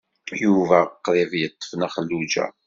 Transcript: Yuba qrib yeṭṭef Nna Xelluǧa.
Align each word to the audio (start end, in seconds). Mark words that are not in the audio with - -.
Yuba 0.43 0.79
qrib 1.03 1.31
yeṭṭef 1.41 1.71
Nna 1.73 1.87
Xelluǧa. 1.93 2.45